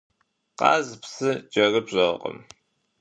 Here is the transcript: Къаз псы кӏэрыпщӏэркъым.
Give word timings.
Къаз 0.59 0.87
псы 1.01 1.31
кӏэрыпщӏэркъым. 1.51 2.37